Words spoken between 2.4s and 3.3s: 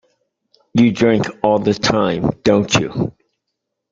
don't you?